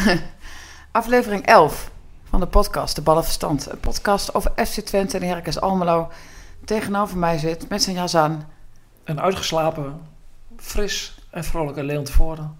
[0.92, 1.90] Aflevering 11
[2.30, 3.70] van de podcast De Ballenverstand.
[3.70, 6.10] Een podcast over FC Twente en Heracles Almelo.
[6.64, 8.48] Tegenover mij zit met zijn jas aan.
[9.04, 10.00] Een uitgeslapen,
[10.56, 12.58] fris en vrolijke Leon Tevoren.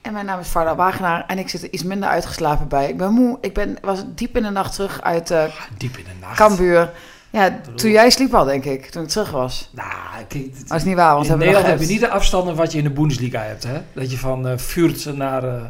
[0.00, 2.88] En mijn naam is Varda Wagenaar en ik zit er iets minder uitgeslapen bij.
[2.88, 3.38] Ik ben moe.
[3.40, 5.44] Ik ben, was diep in de nacht terug uit eh
[5.76, 6.36] Diep in de nacht.
[6.36, 6.92] Cambuur.
[7.32, 8.86] Ja, toen jij sliep al, denk ik.
[8.90, 9.68] Toen ik terug was.
[9.70, 9.88] Nou,
[10.28, 12.78] kijk, Dat is niet waar, want in Nederland heb je niet de afstanden wat je
[12.78, 13.62] in de Bundesliga hebt.
[13.64, 13.82] Hè?
[13.92, 15.44] Dat je van eh Vuurt naar...
[15.44, 15.62] eh,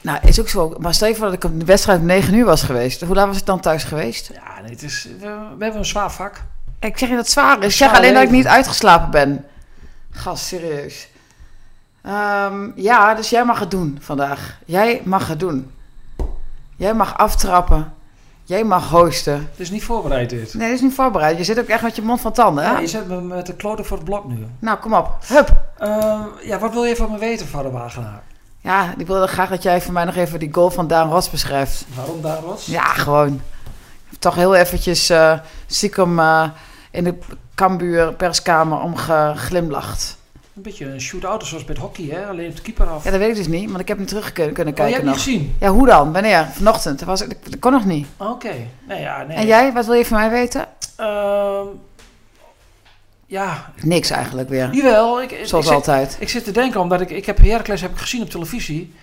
[0.00, 0.74] Nou, is ook zo.
[0.78, 3.00] Maar stel je voor dat ik op de wedstrijd om 9 uur was geweest.
[3.00, 4.30] Hoe laat was ik dan thuis geweest?
[4.34, 5.26] ja, nee, het is, we,
[5.58, 6.42] we hebben een zwaar vak.
[6.80, 7.64] Ik zeg je dat het zwaar is.
[7.64, 9.44] Ik zeg alleen dat ik niet uitgeslapen ben.
[10.10, 11.08] Gast, serieus.
[12.02, 14.58] Ehm, ja, dus jij mag het doen vandaag.
[14.64, 15.70] Jij mag het doen.
[16.76, 17.92] Jij mag aftrappen.
[18.48, 19.34] Jij mag hosten.
[19.34, 20.54] Het is niet voorbereid dit.
[20.54, 21.38] Nee, dat is niet voorbereid.
[21.38, 22.70] Je zit ook echt met je mond van tanden, hè?
[22.70, 24.46] Ja, je zet me met de kloten voor het blok nu.
[24.58, 25.16] Nou, kom op.
[25.26, 25.60] Hup.
[25.78, 28.22] Eh, ja, wat wil je van me weten, vader Wagenaar?
[28.60, 31.30] Ja, ik wilde graag dat jij voor mij nog even die goal van Daan Ross
[31.30, 31.84] beschrijft.
[31.96, 32.66] Waarom daar was?
[32.66, 33.40] Ja, gewoon.
[34.18, 36.48] Toch heel eventjes eh stiekem eh,
[36.90, 37.18] in de
[37.54, 40.17] Kambuur perskamer om geglimlacht.
[40.58, 42.26] Een beetje een shoot-out zoals bij het hockey, hè?
[42.26, 43.04] alleen op de keeper af.
[43.04, 44.88] Ja, dat weet ik dus niet, want ik heb niet terug kunnen, kunnen oh, jij
[44.88, 45.56] kijken hebt niet gezien?
[45.60, 46.12] Ja, hoe dan?
[46.12, 46.46] Wanneer?
[46.52, 46.98] Vanochtend?
[46.98, 48.06] Dat, was, dat kon nog niet.
[48.16, 48.54] Oké.
[48.88, 49.36] Nee, ja, nee.
[49.36, 50.66] En jij, wat wil je van mij weten?
[50.96, 51.66] Ehm,
[53.26, 54.74] ja, Niks eigenlijk weer.
[54.74, 55.22] jawel.
[55.22, 56.16] Ik, Zoals ik, altijd.
[56.20, 58.94] ik zit te denken, omdat ik, ik heb Heracles heb ik gezien op televisie.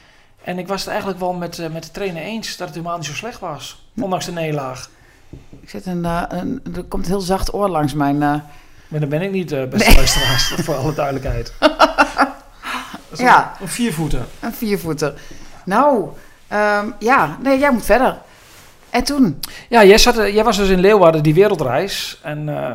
[0.44, 2.98] En ik was het eigenlijk wel met, eh, met de trainer eens dat het helemaal
[2.98, 3.86] niet zo slecht was.
[4.02, 4.90] Ondanks de nederlaag.
[5.62, 8.44] Ik zit een, eh, een, er komt een heel zacht oor langs mijn...
[8.96, 9.98] Maar dan ben ik niet, eh beste Nee.
[9.98, 11.54] luisteraars, voor alle duidelijkheid.
[13.12, 13.54] Een- Ja.
[13.62, 14.26] Een viervoeter.
[14.40, 15.14] een viervoeter.
[15.66, 16.10] Nou,
[16.48, 17.38] ehm, ja.
[17.42, 18.18] Nee, jij moet verder.
[18.90, 19.40] En toen?
[19.70, 22.20] Ja, jij, zat, eh, jij was dus in Leeuwarden, die wereldreis.
[22.24, 22.72] En eh,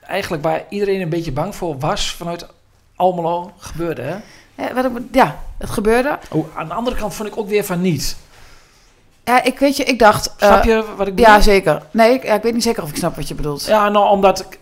[0.00, 2.46] eigenlijk waar iedereen een beetje bang voor was vanuit
[2.96, 4.16] Almelo, gebeurde hè?
[5.12, 6.18] ja, het gebeurde.
[6.30, 8.16] Oh, aan de andere kant vond ik ook weer van niet.
[9.24, 10.34] Ja, ik weet je, ik dacht...
[10.36, 11.32] Snap je wat ik bedoel?
[11.32, 11.82] Ja, zeker.
[11.90, 13.64] Nee, ik, ja, ik weet niet zeker of ik snap wat je bedoelt.
[13.64, 14.58] Ja, nou, omdat ik,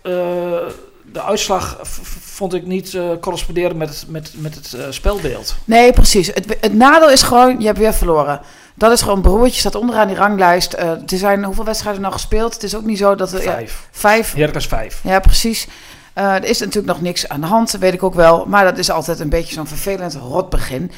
[1.13, 1.79] de uitslag
[2.21, 5.55] vond ik niet eh, corresponderen met het, met, met het eh, spelbeeld.
[5.65, 6.27] Nee, precies.
[6.27, 8.41] Het, het nadeel is gewoon, je hebt weer verloren.
[8.75, 10.73] Dat is gewoon broertje, staat onderaan die ranglijst.
[10.73, 12.55] Eh, er zijn hoeveel wedstrijden nou gespeeld?
[12.55, 13.43] Het is ook niet zo dat er...
[13.43, 13.89] ja, Vijf.
[13.91, 14.33] vijf.
[14.35, 15.01] Heracles vijf.
[15.03, 15.67] Ja, precies.
[16.13, 18.47] Er is natuurlijk nog niks aan de hand, weet ik ook wel.
[18.47, 20.91] Maar dat is altijd een beetje zo'n vervelend rotbegin.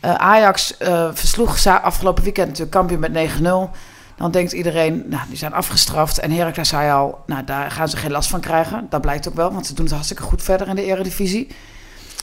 [0.00, 0.74] Eh Ajax
[1.12, 3.76] versloeg afgelopen weekend natuurlijk kampioen met 9-0.
[4.16, 6.18] Dan denkt iedereen, nou, die zijn afgestraft.
[6.18, 8.86] En Heracles zei al, nou, daar gaan ze geen last van krijgen.
[8.90, 11.48] Dat blijkt ook wel, want ze doen het hartstikke goed verder in de eredivisie.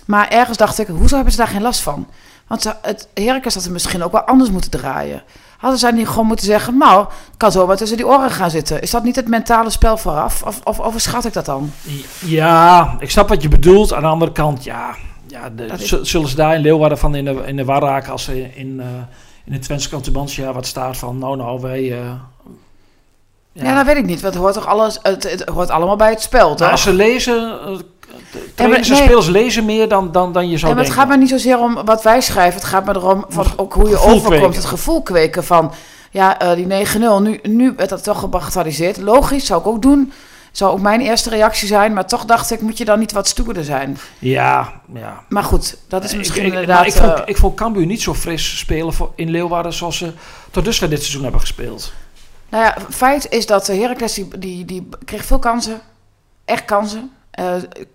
[0.05, 2.07] Maar ergens dacht ik, hoezo hebben ze daar geen last van?
[2.47, 5.23] Want ze- het Heracles had het misschien ook wel anders moeten draaien.
[5.57, 8.81] Hadden zij niet gewoon moeten zeggen, nou, kan zo wat tussen die oren gaan zitten.
[8.81, 10.43] Is dat niet het mentale spel vooraf?
[10.43, 11.71] Of, of overschat ik dat dan?
[12.25, 13.93] Ja, ik snap wat je bedoelt.
[13.93, 14.95] Aan de andere kant, ja,
[15.27, 18.11] ja de, is- zullen ze daar in Leeuwarden van in de, in de war raken
[18.11, 18.85] als ze in, eh
[19.45, 21.91] in het Twentse Kantubantia wat staat van, nou nou, wij...
[21.91, 22.11] eh,
[23.51, 24.21] Ja, dat weet ik niet.
[24.21, 26.71] Want het hoort toch alles, het, het hoort allemaal bij het spel, Maar toch?
[26.71, 27.77] als ze lezen, eh,
[28.31, 29.03] de trainers en nee.
[29.03, 30.93] spelers lezen meer dan, dan, dan je zou Ja, maar het denken.
[30.95, 32.59] gaat maar niet zozeer om wat wij schrijven.
[32.59, 34.35] Het gaat maar erom van ook hoe je Gevoel overkomt.
[34.37, 34.55] kweken.
[34.55, 35.71] Het gevoel kweken van,
[36.11, 37.21] ja, eh, die 9-0.
[37.21, 38.97] Nu, nu werd dat toch gebagatelliseerd.
[38.97, 40.11] Logisch, zou ik ook doen.
[40.53, 41.93] Zou ook mijn eerste reactie zijn.
[41.93, 43.97] Maar toch dacht ik, moet je dan niet wat stoerder zijn?
[44.19, 45.23] Ja, ja.
[45.29, 46.77] Maar goed, dat is Ik- misschien ik, inderdaad...
[46.77, 49.97] maar ik, vond, eh, ik vond Cambuur niet zo fris spelen voor, in Leeuwarden zoals
[49.97, 50.13] ze
[50.51, 51.93] tot dusver dit seizoen hebben gespeeld.
[52.49, 55.81] Nou ja, feit is dat eh, Heracles die, die, die kreeg veel kansen.
[56.45, 57.11] Echt kansen.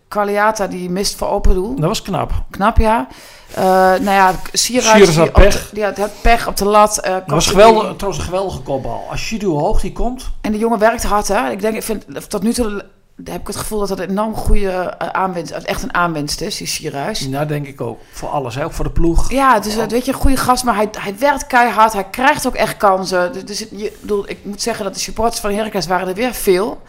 [0.09, 1.75] Qualiata die mist voor open doel.
[1.75, 2.33] Dat was knap.
[2.51, 3.07] Knap, ja.
[3.55, 4.35] Eh nou ja,
[4.67, 5.71] die had de- pech.
[5.73, 6.99] die had, had pech op de lat.
[6.99, 9.07] eh, Dat was geweldig, die- trouwens een geweldige kopbal.
[9.11, 11.51] Als je hoe hoog die komt, En de jongen werkt hard, hè.
[11.51, 12.85] Ik denk, ik vind, tot nu toe
[13.25, 16.67] heb ik het gevoel dat het een enorm goede aanwinst, echt een aanwinst is, die
[16.67, 17.27] Sierhuis.
[17.27, 17.99] nou denk ik ook.
[18.13, 18.65] Voor alles, hè?
[18.65, 19.31] ook voor de ploeg.
[19.33, 21.93] Ja, het is eh, weet je, een goede gast, maar hij, hij werkt keihard.
[21.93, 23.33] Hij krijgt ook echt kansen.
[23.33, 26.35] Dus- Dus je, bedoel, ik moet zeggen dat de supporters van Heracles waren er weer
[26.35, 26.81] veel.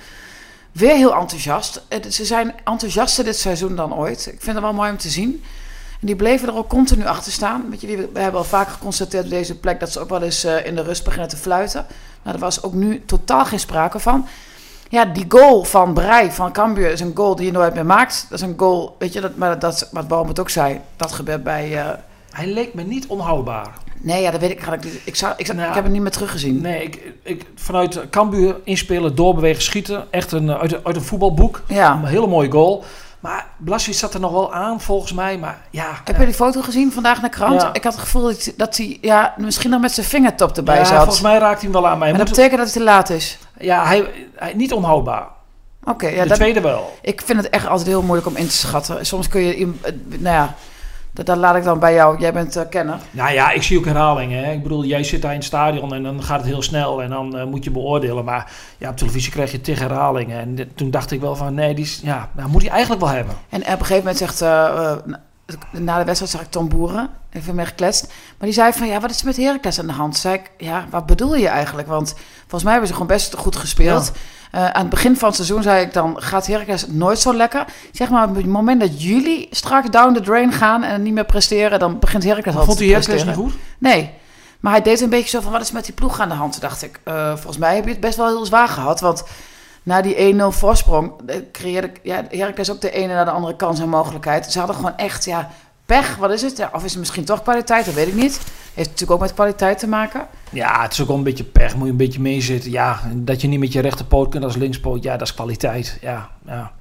[0.72, 1.82] Weer heel enthousiast.
[1.90, 4.20] Het- Ze zijn enthousiaster dit seizoen dan ooit.
[4.26, 5.44] Ik vind het wel mooi om te zien.
[6.02, 7.70] En die bleven er ook continu achter staan.
[7.70, 10.44] Weet je, we hebben al vaker geconstateerd op deze plek dat ze ook wel eens
[10.44, 11.86] eh, in de rust beginnen te fluiten.
[12.24, 14.28] Maar er was ook nu totaal geen sprake van.
[14.90, 18.26] Ja, die goal van Brei van Cambuur is een goal die je nooit meer maakt.
[18.30, 21.12] Dat is een goal, weet je, dat, maar dat, wat Boom het ook zei, dat
[21.12, 21.78] gebeurt bij...
[21.86, 21.90] eh,
[22.32, 23.68] Hij leek me niet onhoudbaar.
[24.02, 25.02] Nee, ja, dat weet ik niet.
[25.04, 26.62] Ik, zou, ik, zou- Nou, ik heb het niet meer teruggezien.
[26.62, 30.06] Nee, ik, ik, vanuit Cambuur inspelen, doorbewegen, schieten.
[30.12, 31.62] Echt een, uit, een- uit een voetbalboek.
[31.68, 31.92] Ja.
[31.94, 32.84] Een hele mooie goal.
[33.20, 35.38] Maar Blassie zat er nog wel aan volgens mij.
[35.38, 37.62] Maar ja, Heb je die foto gezien vandaag naar krant?
[37.62, 37.74] Ja.
[37.74, 40.84] Ik had het gevoel dat hij, hij ja, misschien nog met zijn vingertop erbij ja,
[40.86, 40.98] zat.
[40.98, 41.98] volgens mij raakt hij hem wel aan.
[41.98, 43.38] Maar hij dat betekent dat het te laat is.
[43.60, 45.28] ja, hij, hij, niet onhoudbaar.
[45.84, 46.98] Oké, ja, de dat, tweede wel.
[47.02, 49.06] ik vind het echt altijd heel moeilijk om in te schatten.
[49.06, 49.74] Soms kun je,
[50.08, 50.56] nou ja,
[51.12, 52.20] Dat, dat laat ik dan bij jou.
[52.20, 52.98] Jij bent uh, kenner.
[53.12, 54.44] Nou ja, ik zie ook herhalingen.
[54.44, 54.52] Hè.
[54.52, 57.10] Ik bedoel, jij zit daar in het stadion en dan gaat het heel snel en
[57.10, 58.26] dan uh, moet je beoordelen.
[58.26, 60.40] Maar ja, op televisie krijg je tegen herhalingen.
[60.40, 63.12] En dit, toen dacht ik wel van, nee, die, ja, nou, moet hij eigenlijk wel
[63.14, 63.36] hebben.
[63.50, 64.92] En op een gegeven moment zegt, uh,
[65.72, 68.08] na de wedstrijd zag ik Tom Boeren, even mee gekletst.
[68.08, 70.18] Maar die zei van, ja, wat is er met Heracles aan de hand?
[70.18, 71.88] Zei ik, ja, wat bedoel je eigenlijk?
[71.88, 74.12] Want volgens mij hebben ze gewoon best goed gespeeld.
[74.52, 74.60] Ja.
[74.60, 77.66] Uh, aan het begin van het seizoen zei ik dan, gaat Heracles nooit zo lekker.
[77.92, 81.26] Zeg maar, op het moment dat jullie straks down the drain gaan en niet meer
[81.26, 82.94] presteren, dan begint Heracles al te presteren.
[82.94, 83.62] Vond hij Heracles niet goed?
[83.78, 84.14] Nee.
[84.60, 86.52] Maar hij deed een beetje zo van, wat is met die ploeg aan de hand?
[86.52, 89.00] Toen dacht ik, uh, volgens mij heb je het best wel heel zwaar gehad.
[89.00, 89.24] Want
[89.90, 91.14] na die 1-0 voorsprong
[91.52, 94.52] creëerde ja, Heracles ook de ene naar de andere kans en mogelijkheid.
[94.52, 95.50] Ze hadden gewoon echt, ja,
[95.86, 96.16] pech.
[96.16, 96.58] Wat is het?
[96.58, 97.86] Ja, of is het misschien toch kwaliteit?
[97.86, 98.40] Dat weet ik niet.
[98.74, 100.28] Heeft natuurlijk ook met kwaliteit te maken.
[100.52, 101.76] Ja, het is ook wel een beetje pech.
[101.76, 102.72] Moet je een beetje meezitten.
[102.72, 105.04] Ja, dat je niet met je rechterpoot kunt als linkspoot.
[105.04, 105.98] Ja, dat is kwaliteit.
[106.02, 106.72] Ja, ja.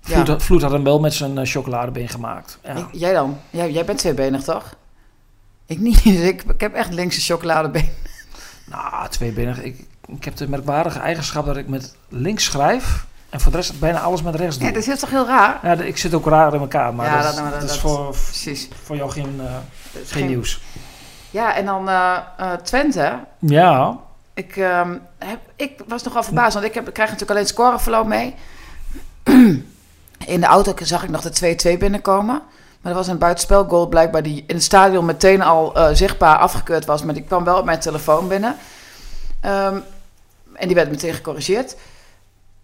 [0.00, 0.40] Vloed, ja.
[0.40, 2.58] Vloed had hem wel met zijn uh, chocoladebeen gemaakt.
[2.64, 2.74] Ja.
[2.74, 3.38] Ik, jij dan?
[3.50, 4.74] Jij, jij bent tweebenig, toch?
[5.66, 6.04] Ik niet.
[6.04, 7.90] ik, ik heb echt linkse chocoladebeen.
[8.70, 9.62] Nou, tweebenig.
[9.62, 13.78] Ik, ik heb de merkwaardige eigenschap dat ik met links schrijf en voor de rest
[13.78, 14.66] bijna alles met rechts doen.
[14.66, 15.58] Ja, dat is toch heel raar?
[15.62, 18.10] Ja, ik zit ook raar in elkaar, maar ja, dat, dat, dat, dat, is voor,
[18.10, 18.68] precies.
[18.84, 19.44] voor jou geen, uh,
[19.92, 20.60] geen, geen, nieuws.
[21.30, 23.18] Ja, en dan uh, uh, Twente.
[23.38, 23.96] Ja.
[24.34, 28.06] Ik, um, heb, ik was nogal verbaasd, want ik, heb, ik krijg natuurlijk alleen scoreverloop
[28.06, 28.34] mee.
[30.34, 32.42] in de auto zag ik nog de 2-2 binnenkomen.
[32.80, 37.02] Maar er was een buitenspelgoal blijkbaar die in het stadion meteen al zichtbaar afgekeurd was.
[37.02, 38.56] Maar die kwam wel op mijn telefoon binnen.
[39.44, 39.82] Um,
[40.56, 41.76] en die werd meteen gecorrigeerd.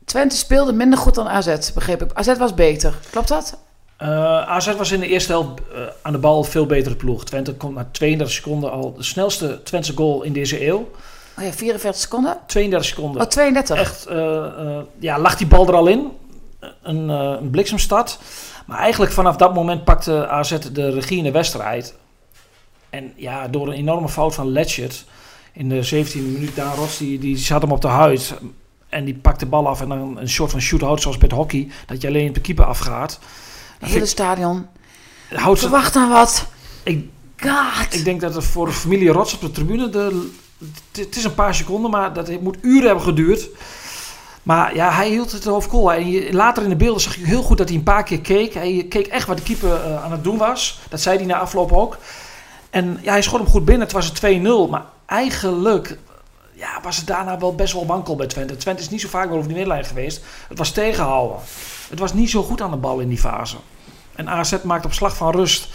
[0.04, 2.10] Twente speelde minder goed dan AZ, begreep ik.
[2.12, 3.58] AZ was beter, klopt dat?
[4.02, 4.08] Uh,
[4.48, 7.24] AZ was in de eerste helft uh, aan de bal veel betere ploeg.
[7.24, 10.90] Twente komt na 32 seconden al de snelste Twentse goal in deze eeuw.
[11.38, 12.38] Oh ja, 44 seconden?
[12.46, 13.22] 32 seconden.
[13.22, 13.78] Oh, 32?
[13.78, 16.10] Echt, uh, ja, lag die bal er al in.
[16.82, 18.18] Een, een bliksemstart.
[18.66, 21.94] Maar eigenlijk vanaf dat moment pakte AZ de regie in de wedstrijd.
[22.90, 25.04] En ja, door een enorme fout van Letchert
[25.52, 28.34] in de 17e minuut, daar Ross, die, die zat hem op de huid.
[28.88, 31.36] En die pakt de bal af en dan een soort van shoot-out zoals bij het
[31.38, 31.68] hockey.
[31.86, 33.18] Dat je alleen op de keeper afgaat.
[33.78, 34.66] Het hele stadion.
[35.28, 36.46] Houdt Verwacht dan wat.
[36.82, 37.94] Ik, God.
[37.94, 39.88] ik denk dat het voor de familie Rots op de tribune...
[39.88, 40.30] De,
[40.92, 43.48] het is een paar seconden, maar dat moet uren hebben geduurd.
[44.42, 45.92] Maar ja, hij hield het hoofd koel.
[45.92, 48.54] En later in de beelden zag je heel goed dat hij een paar keer keek.
[48.54, 50.80] Hij keek echt wat de keeper uh, aan het doen was.
[50.88, 51.98] Dat zei hij na afloop ook.
[52.70, 53.86] En ja, hij schoot hem goed binnen.
[53.86, 54.70] Het was een 2-0.
[54.70, 55.98] Maar eigenlijk
[56.52, 58.56] ja, was het daarna wel best wel wankel bij Twente.
[58.56, 60.24] Twente is niet zo vaak wel over die middenlijn geweest.
[60.48, 61.36] Het was tegenhouden.
[61.90, 63.56] Het was niet zo goed aan de bal in die fase.
[64.14, 65.68] En AZ maakt op slag van rust.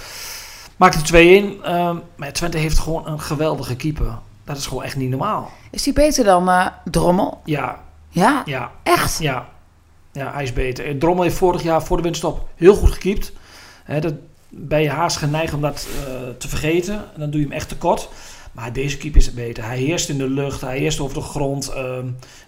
[0.78, 1.66] Maakt de 2-1.
[1.66, 4.19] Uh, maar Twente heeft gewoon een geweldige keeper.
[4.44, 5.51] Dat is gewoon echt niet normaal.
[5.72, 7.42] Is hij beter dan uh, Drommel?
[7.45, 7.80] Ja.
[8.10, 8.42] Ja?
[8.45, 8.72] Ja.
[8.84, 9.19] Echt?
[9.19, 9.50] Ja.
[10.12, 10.98] Ja, hij is beter.
[10.98, 13.31] Drommel heeft vorig jaar voor de winststop heel goed gekiept.
[13.84, 14.13] Hè, dat
[14.50, 16.94] ben je haast geneigd om dat uh, te vergeten.
[16.94, 18.10] En dan doe je hem echt tekort.
[18.57, 19.63] Maar deze keeper is het beter.
[19.63, 21.71] Hij heerst in de lucht, hij heerst over de grond.
[21.75, 21.98] Uh,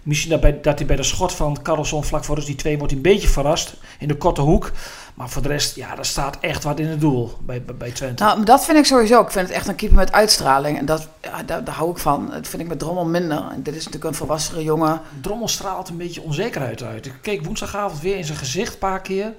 [0.02, 2.78] misschien dat, bij, dat, hij bij de schot van Carlson vlak voor dus die twee
[2.78, 4.70] wordt hij een beetje verrast in de korte hoek.
[5.14, 8.22] Maar voor de rest, ja, daar staat echt wat in het doel bij, bij, Twente.
[8.22, 9.20] Nou, dat vind ik sowieso.
[9.20, 10.78] Ik vind het echt een keeper met uitstraling.
[10.78, 12.30] En dat, ja, daar, daar hou ik van.
[12.30, 13.44] Dat vind ik met Drommel minder.
[13.52, 15.00] En dit is natuurlijk een volwassene jongen.
[15.20, 17.06] Drommel straalt een beetje onzekerheid uit.
[17.06, 19.32] Ik keek woensdagavond weer in zijn gezicht een paar keer.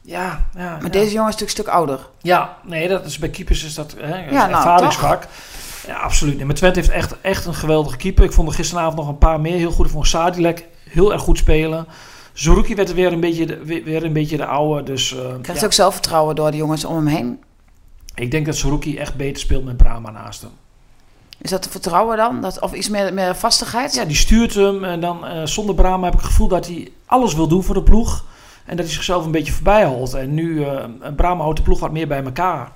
[0.00, 0.70] Ja, ja.
[0.70, 0.88] Maar ja.
[0.88, 2.06] deze jongen is natuurlijk een stuk ouder.
[2.22, 5.26] Ja, nee, dat is bij keepers is dat hè, ja, nou, ervaringsvak.
[5.88, 6.40] Ja, absoluut.
[6.40, 8.24] En maar Twente heeft echt, echt een geweldige keeper.
[8.24, 9.86] Ik vond er gisteravond nog een paar meer heel goed.
[9.86, 11.86] Ik vond Sadilek heel erg goed spelen.
[12.32, 14.82] Zoruki werd weer een beetje de, weer een beetje de oude.
[14.82, 15.66] Dus, uh, Krijgt ja.
[15.66, 17.40] ook zelfvertrouwen door de jongens om hem heen?
[18.14, 20.50] Ik denk dat Zoruki echt beter speelt met Brahma naast hem.
[21.38, 22.40] Is dat te vertrouwen dan?
[22.40, 23.94] Dat, of iets meer, meer vastigheid?
[23.94, 24.84] Ja, die stuurt hem.
[24.84, 27.74] En dan uh, zonder Brahma heb ik het gevoel dat hij alles wil doen voor
[27.74, 28.24] de ploeg.
[28.64, 30.14] En dat hij zichzelf een beetje voorbij haalt.
[30.14, 30.84] En nu, uh,
[31.16, 32.72] Brahma houdt de ploeg wat meer bij elkaar.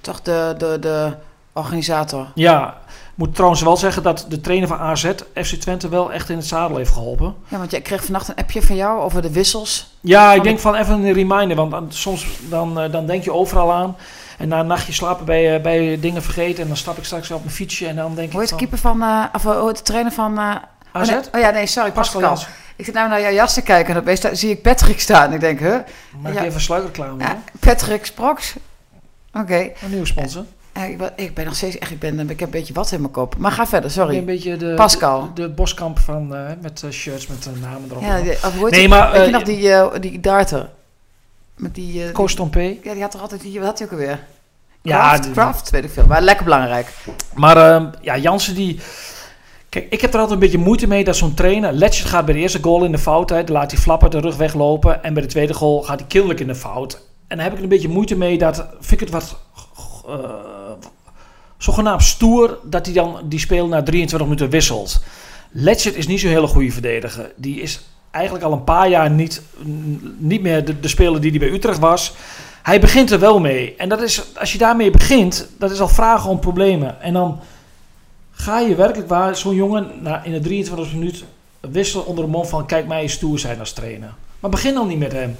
[0.00, 1.12] Toch de, de, de
[1.60, 2.26] organisator.
[2.34, 2.78] Ja,
[3.14, 6.46] moet trouwens wel zeggen dat de trainer van AZ, FC Twente, wel echt in het
[6.46, 7.34] zadel heeft geholpen.
[7.48, 9.90] Ja, want jij kreeg vannacht een appje van jou over de wissels.
[10.00, 13.72] Ja, ik denk van even een reminder, want dan, soms dan, dan denk je overal
[13.72, 13.96] aan.
[14.38, 15.24] En na een nachtje slapen
[15.62, 18.32] ben je dingen vergeten en dan stap ik straks op mijn fietsje en dan denk
[18.32, 20.38] hoe ik heet de keeper van, uh, of hoe de trainer van...
[20.38, 20.54] Uh,
[20.92, 21.08] AZ?
[21.08, 21.24] Oh, nee.
[21.34, 22.20] oh, ja, nee, sorry, Pascal.
[22.20, 22.52] Pascal.
[22.76, 25.32] Ik zit nou naar jouw jas te kijken en opeens zie ik Patrick staan.
[25.32, 25.76] Ik denk, huh?
[26.20, 27.22] Maak ja, even sluiterreclame.
[27.22, 28.54] Ja, Patrick Sprox.
[29.32, 29.42] Oké.
[29.42, 29.72] Okay.
[29.82, 30.44] Een nieuwe sponsor.
[30.80, 32.92] Ja, ik, ben, ik ben nog steeds echt, ik, ben, ik heb een beetje wat
[32.92, 33.36] in mijn kop.
[33.38, 34.16] Maar ga verder, sorry.
[34.16, 35.30] Een beetje de, Pascal.
[35.34, 38.02] De, de boskamp van, uh, met uh, shirts met uh, namen erop.
[38.02, 40.68] Ja, of, nee, die, maar, weet je nog die, die darter?
[41.56, 42.12] Met die...
[42.12, 42.76] Koos Tompé.
[42.82, 44.20] Ja, die had toch altijd, die, wat had hij ook alweer?
[44.82, 46.06] Craft, ja, Craft, weet ik veel.
[46.06, 46.94] Maar lekker belangrijk.
[47.34, 48.80] Maar uh, ja, Jansen die...
[49.68, 51.72] Kijk, ik heb er altijd een beetje moeite mee dat zo'n trainer...
[51.72, 53.30] Letchert gaat bij de eerste goal in de fout.
[53.30, 55.02] Hè, dan laat hij flapper de rug weglopen.
[55.02, 57.00] En bij de tweede goal gaat hij kinderlijk in de fout.
[57.28, 58.38] en daar heb ik een beetje moeite mee.
[58.38, 59.36] Dat vind ik het wat
[60.08, 60.59] uh,
[61.62, 65.02] zogenaamd stoer dat hij dan die speel na 23 minuten wisselt.
[65.50, 67.32] Letchert is niet zo'n hele goede verdediger.
[67.36, 69.42] Die is eigenlijk al een paar jaar niet,
[70.18, 72.14] niet meer de, de speler die hij bij Utrecht was.
[72.62, 73.74] Hij begint er wel mee.
[73.76, 77.00] En dat is, als je daarmee begint, dat is al vragen om problemen.
[77.00, 77.40] En dan
[78.30, 81.24] ga je werkelijk waar zo'n jongen na, in de 23 minuut
[81.60, 84.14] wisselen onder de mond van kijk mij stoer zijn als trainer.
[84.40, 85.36] Maar begin dan niet met hem.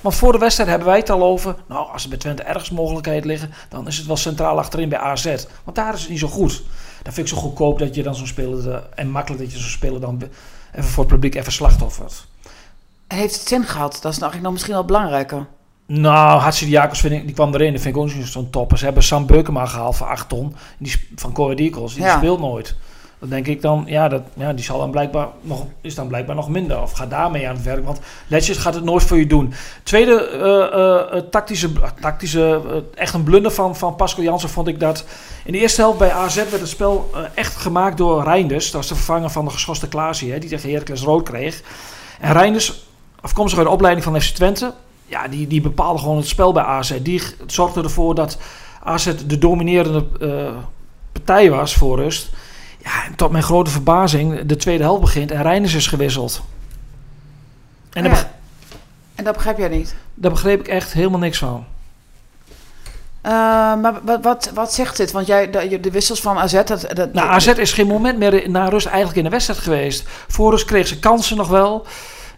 [0.00, 1.56] Want voor de wedstrijd hebben wij het al over.
[1.68, 4.98] Nou, als er bij Twente ergens mogelijkheden liggen, dan is het wel centraal achterin bij
[4.98, 5.24] AZ.
[5.64, 6.62] Want daar is het niet zo goed.
[7.02, 8.88] Dan vind ik zo goedkoop dat je dan zo'n speler.
[8.94, 10.22] En makkelijk dat je zo'n speler dan
[10.72, 12.26] even voor het publiek even slachtoffert.
[13.08, 13.92] Heeft het zin gehad?
[13.92, 15.46] Dat is eigenlijk nog misschien wel belangrijker.
[15.86, 17.72] Nou, Hatsidiakos vind ik, die kwam erin.
[17.72, 18.78] Dat vind ik ook niet zo'n topper.
[18.78, 20.54] Ze hebben Sam Beukema gehaald voor 8 ton.
[20.78, 21.94] Die, van Corey Eagles.
[21.94, 22.76] Die speelt nooit.
[23.20, 26.34] Dan denk ik dan, ja, dat, ja, die zal dan blijkbaar nog, is dan blijkbaar
[26.34, 26.82] nog minder.
[26.82, 29.52] Of ga daarmee aan het werk, want Letjes gaat het nooit voor je doen.
[29.82, 30.30] Tweede
[31.12, 31.70] uh, tactische,
[32.00, 32.60] tactische
[32.94, 35.04] echt een blunder van, van Pascal Jansen vond ik dat...
[35.44, 38.64] In de eerste helft bij AZ werd het spel echt gemaakt door Reinders.
[38.64, 41.62] Dat was de vervanger van de geschoste Klaasie, die tegen Heracles rood kreeg.
[42.20, 42.86] En Reinders,
[43.20, 44.74] afkomstig uit de opleiding van FC Twente...
[45.06, 46.98] Ja, die, die bepaalde gewoon het spel bij AZ.
[47.02, 48.38] Die zorgde ervoor dat
[48.82, 50.04] AZ de dominerende
[51.12, 52.30] partij was voor rust...
[52.78, 56.42] Ja, en tot mijn grote verbazing, de tweede helft begint en Reinders is gewisseld.
[57.92, 58.26] En, dat
[59.14, 59.94] en dat begrijp jij niet?
[60.14, 61.64] Daar begreep ik echt helemaal niks van.
[63.22, 63.32] Uh,
[63.80, 65.12] maar wat, wat, wat, zegt dit?
[65.12, 66.52] Want jij, de, de wissels van AZ...
[66.52, 70.04] Dat, dat, nou, AZ is geen moment meer na rust eigenlijk in de wedstrijd geweest.
[70.28, 71.86] Voor rust kreeg ze kansen nog wel.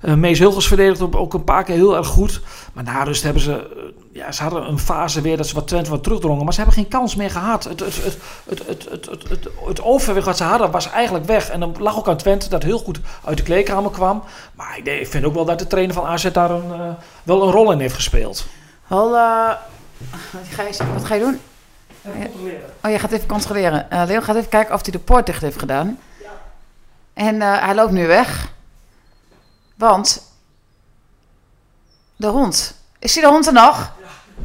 [0.03, 2.41] Uh, Mees Hilgers verdedigde ook een paar keer heel erg goed.
[2.73, 3.71] Maar na rust hebben ze...
[3.77, 6.45] Uh, ja, ze hadden een fase weer dat ze wat Twente wat terugdrongen.
[6.45, 7.65] Maar ze hebben geen kans meer gehad.
[7.65, 11.27] Het, het, het, het, het, het, het, het, het overwicht wat ze hadden was eigenlijk
[11.27, 11.51] weg.
[11.51, 14.23] En dan lag ook aan Twente dat heel goed uit de kleedkamer kwam.
[14.55, 16.89] Maar ik, ik vind ook wel dat de trainer van AZ daar een, uh,
[17.23, 18.47] wel een rol in heeft gespeeld.
[18.87, 19.59] Wel, wat,
[20.51, 21.41] ga je, wat ga je doen?
[22.83, 23.87] Oh, je gaat even controleren.
[23.93, 25.99] Uh, Leo gaat even kijken of hij de poort dicht heeft gedaan.
[26.23, 26.29] Ja.
[27.15, 28.50] En uh, hij loopt nu weg.
[29.81, 30.23] Want
[32.17, 32.75] de hond.
[32.99, 33.93] Is hij de hond er nog?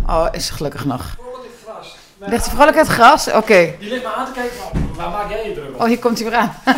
[0.07, 0.15] Ja.
[0.15, 1.15] Oh, is gelukkig nog.
[1.63, 1.95] gras.
[2.17, 3.27] Ligt hij vrolijk het gras?
[3.27, 3.37] Oké.
[3.37, 3.75] Okay.
[3.79, 5.81] Die ligt me aan te kijken van, waar maak jij je druk op?
[5.81, 6.55] Oh, hier komt hij weer aan.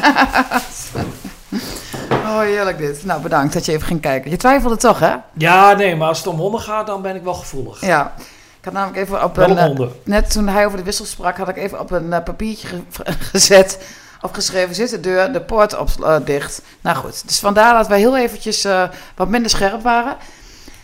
[2.29, 3.05] oh, heerlijk dit.
[3.05, 4.31] Nou, bedankt dat je even ging kijken.
[4.31, 5.15] Je twijfelde toch, hè?
[5.33, 7.81] Ja, nee, maar als het om honden gaat, dan ben ik wel gevoelig.
[7.81, 8.13] Ja.
[8.59, 9.81] Ik had namelijk even op wel een...
[9.81, 12.67] Uh, net toen hij over de wissel sprak, had ik even op een uh, papiertje
[12.67, 12.81] ge
[13.31, 13.79] gezet
[14.21, 16.61] opgeschreven zit de deur, de poort op, uh, dicht.
[16.81, 18.83] Nou goed, dus vandaar dat wij heel eventjes uh,
[19.15, 20.17] wat minder scherp waren.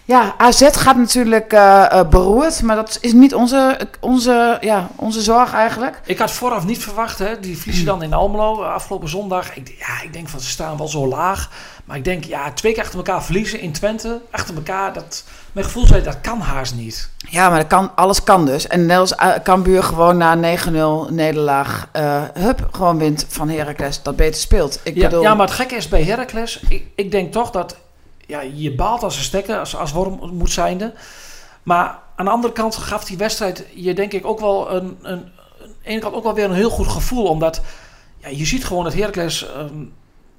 [0.05, 5.53] Ja, AZ gaat natuurlijk uh, beroerd, maar dat is niet onze, onze, ja, onze zorg
[5.53, 6.01] eigenlijk.
[6.05, 7.39] Ik had vooraf niet verwacht, hè.
[7.39, 9.55] die verliezen dan in Almelo afgelopen zondag.
[9.55, 11.49] Ik, ja, ik denk van ze staan wel zo laag.
[11.83, 15.65] Maar ik denk, ja, twee keer achter elkaar verliezen in Twente, achter elkaar, dat, mijn
[15.65, 17.09] gevoel zei dat kan haast niet.
[17.29, 18.67] Ja, maar dat kan, alles kan dus.
[18.67, 20.57] En Nels Cambuur gewoon na
[21.09, 24.79] 9-0 nederlaag, uh, hup, gewoon wint van Heracles, dat beter speelt.
[24.83, 25.21] Ik ja, bedoel...
[25.21, 27.77] ja, maar het gekke is bij Heracles, ik, ik denk toch dat
[28.25, 30.93] ja, je baalt als een stekker, als, als worm moet zijnde.
[31.63, 35.31] Maar aan de andere kant gaf die wedstrijd je denk ik ook wel een, een,
[35.59, 37.25] een, ene kant ook wel weer een heel goed gevoel.
[37.25, 37.61] Omdat
[38.17, 39.93] ja, je ziet gewoon dat Heracles um,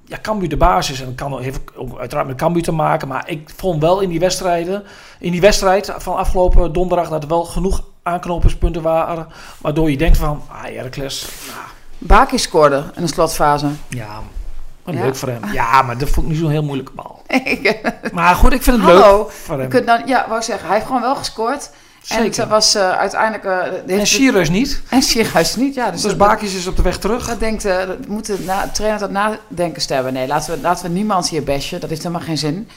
[0.05, 3.07] ja, Cambuur de basis en kan heeft ook uiteraard met Cambuur te maken.
[3.07, 4.83] Maar ik vond wel in die wedstrijden,
[5.19, 9.27] in die wedstrijd van afgelopen donderdag dat er wel genoeg aanknopingspunten waren.
[9.61, 11.27] Waardoor je denkt van, ah Heracles...
[11.47, 11.59] Nou.
[11.97, 13.67] Baki scoorde in de slotfase.
[13.87, 14.21] Ja,
[14.85, 14.91] ja.
[14.91, 15.53] leuk voor hem.
[15.53, 17.21] Ja, maar dat vond ik niet zo'n heel moeilijke bal.
[18.13, 19.17] maar goed, ik vind het Hallo.
[19.17, 19.69] leuk voor hem.
[19.69, 21.71] Kunt dan, ja, wou ik zeggen, hij heeft gewoon wel gescoord.
[22.05, 22.23] Zeker.
[22.23, 23.43] En het was uh, uiteindelijk...
[23.87, 24.81] Uh, en Sierhuis niet.
[24.89, 25.91] En Sierhuis niet, ja.
[25.91, 27.27] Dus, dus Bakjes is op de weg terug.
[27.27, 30.13] Dat denkt, uh, dat moet de na, trainer dat nadenken stemmen.
[30.13, 31.79] Nee, laten we, laten we niemand hier bashen.
[31.79, 32.69] Dat heeft helemaal geen zin.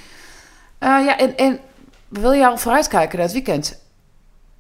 [0.81, 1.59] ja, en, en
[2.09, 3.79] wil je al vooruitkijken dat weekend?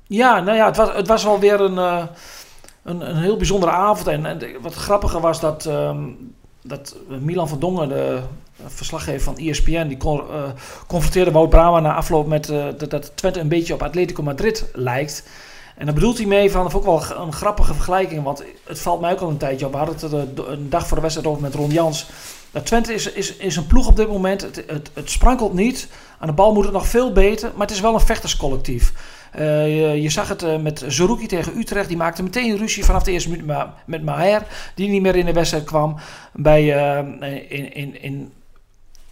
[0.06, 4.06] Ja, nou ja, het was, het was wel weer een, een, een heel bijzondere avond.
[4.06, 5.64] En, en wat grappiger was dat...
[5.64, 8.20] Um, dat Milan van Dongen, de
[8.66, 10.42] verslaggever van ESPN, die kon, uh,
[10.86, 15.24] confronteerde Wout Brama na afloop met uh, dat, Twente een beetje op Atletico Madrid lijkt.
[15.76, 19.00] En daar bedoelt hij mee van, dat ook wel een grappige vergelijking, want het valt
[19.00, 19.72] mij ook al een tijdje op.
[19.72, 22.06] We hadden het er een dag voor de wedstrijd over met Ron Jans.
[22.50, 25.88] Dat Twente is, is, is een ploeg op dit moment, het, het, het sprankelt niet.
[26.18, 28.92] Aan de bal moet het nog veel beter, maar het is wel een vechterscollectief.
[29.32, 31.88] Je, zag het met Zerouki tegen Utrecht.
[31.88, 34.46] Die maakte meteen ruzie vanaf de eerste minuut met Maher.
[34.74, 35.96] Die niet meer in de wedstrijd kwam.
[36.32, 36.66] Bij,
[37.48, 38.32] in, in, in,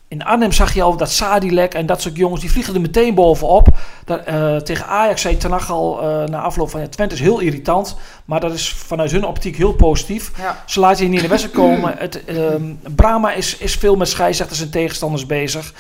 [0.08, 2.40] in Arnhem zag je al dat Sadilek en dat soort jongens.
[2.40, 3.68] Die vliegen er meteen bovenop.
[4.04, 4.24] Dat,
[4.64, 6.80] tegen Ajax zei Ten al na afloop van...
[6.80, 7.96] Ja, Twente is heel irritant.
[8.24, 10.30] Maar dat is vanuit hun optiek heel positief.
[10.38, 10.62] Ja.
[10.66, 11.94] Ze laten je niet in de wedstrijd komen.
[11.98, 12.62] Het, ehm,
[12.94, 15.72] Brama is, is veel met scheidsrechters en tegenstanders bezig.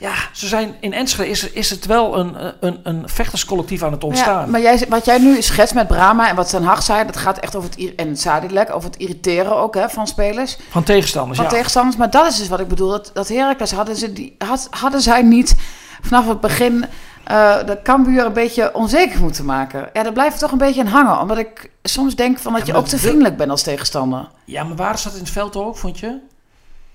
[0.00, 4.04] Ja, ze zijn in Enschede is, is het wel een, een, een vechterscollectief aan het
[4.04, 4.44] ontstaan.
[4.44, 7.16] Ja, maar jij, wat jij nu schetst met Brahma en wat Ten Hag zei, dat
[7.16, 10.58] gaat echt over het, en Sadilek, over het irriteren ook hè, van spelers.
[10.70, 11.52] Van tegenstanders, van ja.
[11.54, 11.96] tegenstanders.
[11.96, 12.88] Maar dat is dus wat ik bedoel.
[12.90, 15.54] Dat, dat Heracles hadden, ze die, had, hadden zij niet
[16.02, 16.84] vanaf het begin
[17.24, 19.88] eh de Cambuur een beetje onzeker moeten maken.
[19.92, 21.20] Ja, daar blijft toch een beetje in hangen.
[21.20, 24.28] Omdat ik soms denk van dat Ja, je ook te de- vriendelijk bent als tegenstander.
[24.44, 26.18] ja, maar waar zat in het veld ook, vond je?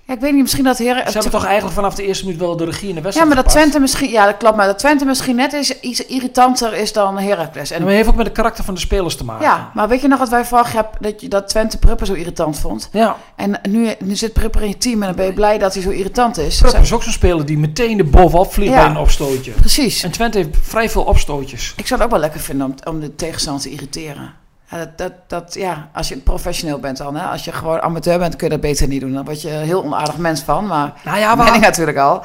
[0.06, 1.14] Ja, ik weet niet, misschien dat Ze Heracles...
[1.14, 3.42] hebben toch eigenlijk vanaf de eerste minuut wel de regie in de Ja, wedstrijd maar
[3.42, 3.52] dat.
[3.52, 4.10] Twente misschien...
[4.10, 4.56] Ja, dat klopt.
[4.56, 7.70] Maar dat Twente misschien net is iets irritanter is dan Heracles.
[7.70, 9.44] En dat heeft ook met de karakter van de spelers te maken.
[9.44, 10.90] ja, maar weet je nog wat wij vorig jaar...
[11.00, 12.88] Dat, je, dat Twente Prupper zo irritant vond?
[12.92, 15.74] Ja, En nu, nu zit Prupper in je team en dan ben je blij dat
[15.74, 16.58] hij zo irritant is.
[16.58, 18.80] Prupp is ook zo'n speler die meteen er bovenop vliegt Ja.
[18.80, 19.50] bij een opstootje.
[19.50, 20.02] Precies.
[20.02, 21.72] En Twente heeft vrij veel opstootjes.
[21.76, 24.34] Ik zou het ook wel lekker vinden om, om de tegenstander te irriteren.
[24.70, 27.16] Dat, dat, dat, ja, als je professioneel bent dan.
[27.16, 27.26] Hè?
[27.26, 29.12] Als je gewoon amateur bent, kun je dat beter niet doen.
[29.12, 30.66] Dan word je een heel onaardig mens van.
[30.66, 32.22] Maar Nou ja, ben ik maar natuurlijk al.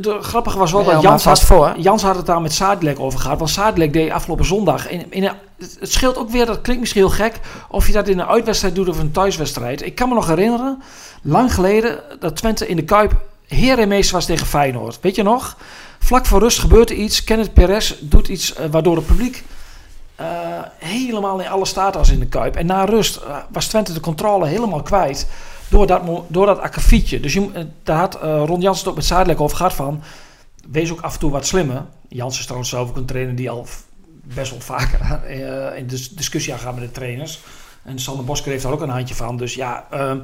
[0.00, 1.74] de grappige was wel dat Jans maar had, voor.
[1.76, 3.38] Jans had het daar met Sadilek over gehad.
[3.38, 4.88] Want Sadilek deed afgelopen zondag.
[4.88, 8.08] In, in een, het scheelt ook weer, dat klinkt misschien heel gek, of je dat
[8.08, 9.82] in een uitwedstrijd doet of een thuiswedstrijd.
[9.82, 10.82] Ik kan me nog herinneren,
[11.22, 13.12] lang geleden, dat Twente in de Kuip
[13.46, 14.98] heer en meester was tegen Feyenoord.
[15.00, 15.56] Weet je nog?
[15.98, 17.24] Vlak voor rust gebeurt er iets.
[17.24, 19.44] Kenneth Perez doet iets eh, waardoor het publiek
[20.20, 20.26] eh,
[20.78, 22.56] helemaal in alle staat was in de Kuip.
[22.56, 25.28] En na rust eh, was Twente de controle helemaal kwijt.
[25.68, 27.20] Door dat, door dat akkefietje.
[27.20, 30.02] Dus je, eh, daar had Ron Jans het ook met Zadelijk over gehad van...
[30.70, 31.84] Wees ook af en toe wat slimmer.
[32.08, 33.66] Jans is trouwens zelf ook een trainer die al
[34.34, 35.24] best wel vaker
[35.76, 37.40] in de discussie aangaat met de trainers.
[37.82, 39.36] En Sander Bosker heeft daar ook een handje van.
[39.36, 40.18] Dus ja, ehm,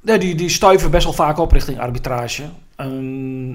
[0.00, 2.42] dat- die, die stuiven best wel vaak op richting arbitrage.
[2.76, 3.52] Ehm,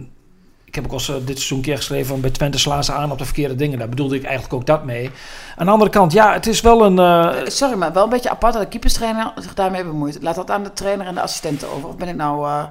[0.76, 2.94] ik heb ook al eh, dit seizoen een keer geschreven van bij Twente slaan ze
[2.94, 3.80] aan op de verkeerde dingen.
[3.80, 5.12] Daar bedoelde ik eigenlijk ook dat mee.
[5.56, 7.00] Aan de andere kant, ja, het is wel een...
[7.00, 10.18] eh, Sorry, maar wel een beetje apart dat de keeperstrainer zich daarmee bemoeit.
[10.22, 11.90] Laat dat aan de trainer en de assistenten over.
[11.90, 12.64] Of ben ik nou eh,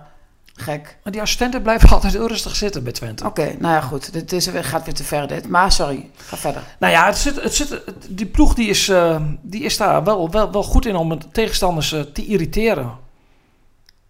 [0.54, 0.96] gek?
[1.02, 3.26] maar die assistenten blijven altijd heel rustig zitten bij Twente.
[3.26, 4.12] Oké, nou ja, goed.
[4.12, 5.49] Dit is, gaat weer te ver dit.
[5.49, 6.62] Maar sorry, ga verder.
[6.78, 10.30] Nou ja, het zit, het zit, die ploeg die is, eh, die is daar wel,
[10.30, 12.90] wel, wel goed in om de tegenstanders eh, te irriteren.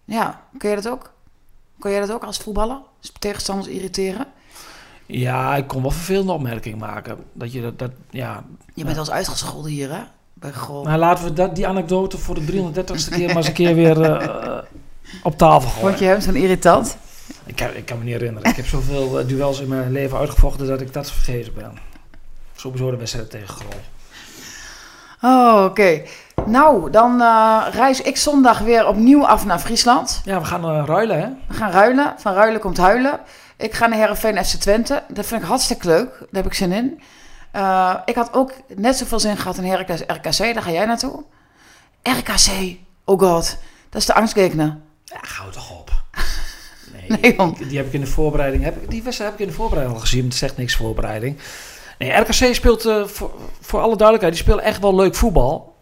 [0.05, 1.13] Ja, kun je dat ook?
[1.79, 2.77] Kun jij dat ook als voetballer?
[3.19, 4.27] Tegenstanders irriteren?
[5.05, 7.17] Ja, ik kon wel vervelende opmerkingen maken.
[7.33, 8.43] Dat je dat, dat ja.
[8.73, 10.01] Je bent wel eens uitgescholden hier, hè?
[10.33, 10.83] Bij Gol.
[10.83, 14.01] Nou, laten we dat, die anekdote voor de 330ste keer maar eens een keer weer
[14.01, 14.57] eh,
[15.23, 15.87] op tafel gooien.
[15.87, 16.97] Vond je hem zo'n irritant?
[17.45, 18.49] Ik, kan, ik kan me niet herinneren.
[18.49, 21.77] Ik heb zoveel eh, duels in mijn leven uitgevochten dat ik dat vergeten ben.
[22.55, 23.79] Sowieso de wedstrijd tegen Grol.
[25.25, 26.01] Oh, oké.
[26.45, 30.21] Nou, dan eh, reis ik zondag weer opnieuw af naar Friesland.
[30.25, 31.27] Ja, we gaan eh, ruilen, hè?
[31.47, 32.13] We gaan ruilen.
[32.17, 33.19] Van ruilen komt huilen.
[33.57, 35.03] Ik ga naar Herenveen FC Twente.
[35.07, 36.09] Dat vind ik hartstikke leuk.
[36.19, 37.01] Daar heb ik zin in.
[37.51, 40.53] Eh, ik had ook net zoveel zin gehad in Heracles RKC.
[40.53, 41.23] Daar ga jij naartoe.
[42.03, 42.77] RKC.
[43.05, 43.57] Oh god.
[43.89, 44.77] Dat is de angstgegner.
[45.05, 45.91] Ja, hou toch op.
[47.21, 47.35] Nee.
[47.67, 48.63] Die heb ik in de voorbereiding.
[48.63, 50.23] Heb, ik- die wedstrijd heb ik in de voorbereiding al gezien.
[50.25, 51.37] Het zegt niks voorbereiding.
[51.97, 53.31] Nee, RKC speelt eh, voor,
[53.61, 54.33] voor alle duidelijkheid.
[54.33, 55.75] Die speelt echt wel leuk voetbal.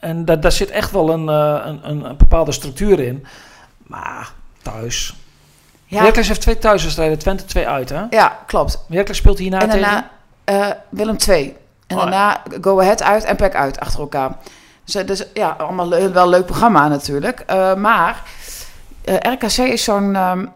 [0.00, 3.26] En daar, daar zit echt wel een, eh, een, een, bepaalde structuur in.
[3.86, 5.14] Maar thuis.
[5.84, 7.18] Ja, Heracles heeft twee thuiswedstrijden.
[7.18, 8.04] Twente twee uit, hè?
[8.10, 8.84] ja klopt.
[8.88, 9.82] Heracles speelt hierna en tegen...
[9.82, 10.10] daarna
[10.44, 11.56] eh, Willem II.
[11.86, 14.36] En Oh, daarna Go Ahead uit en Pack uit achter elkaar.
[14.84, 17.44] Dus, dus ja, allemaal le- wel leuk programma natuurlijk.
[17.76, 18.22] Maar
[19.04, 20.14] RKC is zo'n...
[20.16, 20.46] ehm,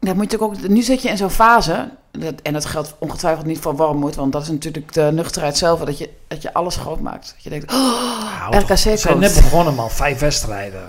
[0.00, 1.88] dat moet je ook, nu zit je in zo'n fase...
[2.10, 4.14] Dat, en dat geldt ongetwijfeld niet voor Wormoed...
[4.14, 5.80] want dat is natuurlijk de nuchterheid zelf...
[5.80, 7.32] dat je, dat je alles groot maakt.
[7.34, 7.72] Dat je denkt...
[7.72, 9.90] Oh, RKC Ze zijn net begonnen, man.
[9.90, 10.88] Vijf wedstrijden.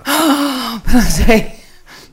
[1.26, 1.60] nee.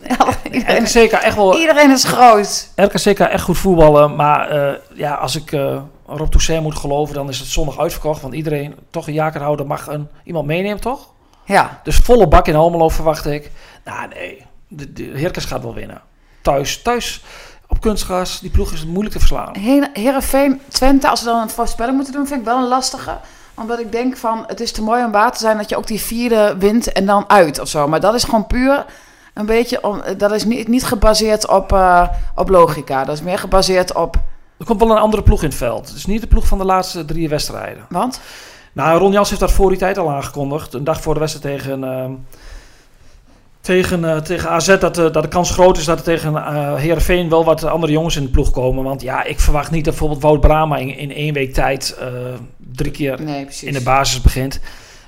[0.08, 1.60] Ja, RKC kan echt wel...
[1.60, 2.69] iedereen is groot.
[2.76, 4.15] RKC kan echt goed voetballen.
[4.15, 7.15] Maar eh, ja, als ik eh Rob Toussaint moet geloven...
[7.15, 8.22] dan is het zondag uitverkocht.
[8.22, 11.10] Want iedereen, toch een jakerhouder, mag een, iemand meenemen, toch?
[11.45, 13.52] Ja, Dus volle bak in Almelo verwacht ik.
[13.86, 16.02] Nou nee, de, de Herkens gaat wel winnen.
[16.41, 17.24] Thuis, thuis
[17.80, 19.56] op kunstgras, die ploeg is moeilijk te verslaan.
[19.94, 23.18] Heerenveen, Twente, als we dan een voorspelling moeten doen, vind ik wel een lastige.
[23.54, 25.88] Omdat ik denk van, het is te mooi om waar te zijn dat je ook
[25.88, 27.88] die vierde wint en dan uit of zo.
[27.88, 28.86] Maar dat is gewoon puur
[29.34, 33.04] een beetje, om, dat is niet, niet gebaseerd op, eh, op logica.
[33.04, 34.15] Dat is meer gebaseerd op,
[34.58, 35.88] Er komt wel een andere ploeg in het veld.
[35.88, 37.86] Het is niet de ploeg van de laatste drie wedstrijden.
[37.89, 38.20] want?
[38.74, 40.74] Nou, Ron Jans heeft dat voor die tijd al aangekondigd.
[40.74, 42.12] Een dag voor de wedstrijd tegen, ehm,
[43.69, 44.77] tegen, eh, tegen AZ.
[44.79, 47.91] Dat, eh, dat de kans groot is dat er tegen eh Heerenveen wel wat andere
[47.91, 48.84] jongens in de ploeg komen.
[48.84, 51.97] Want ja, ik verwacht niet dat bijvoorbeeld Wout Brama in, in één week tijd
[52.75, 54.60] drie keer Nee, in de basis begint.